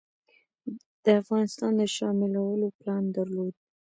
د 1.03 1.05
افغانستان 1.21 1.71
د 1.79 1.81
شاملولو 1.95 2.67
پلان 2.77 3.03
درلود. 3.15 3.53